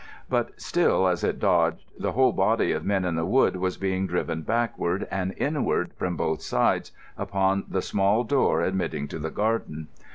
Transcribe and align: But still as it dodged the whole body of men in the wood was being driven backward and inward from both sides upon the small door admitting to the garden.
But 0.31 0.59
still 0.59 1.07
as 1.07 1.23
it 1.23 1.37
dodged 1.37 1.85
the 1.99 2.13
whole 2.13 2.31
body 2.31 2.71
of 2.71 2.83
men 2.83 3.05
in 3.05 3.13
the 3.13 3.23
wood 3.23 3.57
was 3.57 3.77
being 3.77 4.07
driven 4.07 4.41
backward 4.41 5.07
and 5.11 5.35
inward 5.37 5.93
from 5.93 6.17
both 6.17 6.41
sides 6.41 6.91
upon 7.19 7.65
the 7.69 7.83
small 7.83 8.23
door 8.23 8.61
admitting 8.63 9.07
to 9.09 9.19
the 9.19 9.29
garden. 9.29 9.89